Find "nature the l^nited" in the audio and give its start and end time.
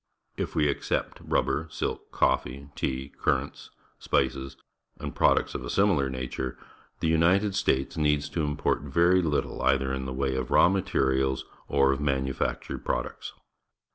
6.09-7.53